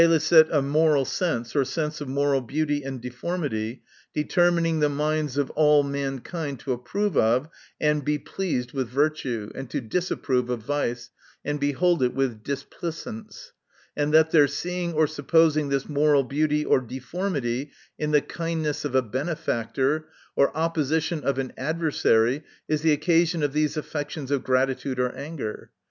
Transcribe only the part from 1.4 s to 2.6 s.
or sense of moral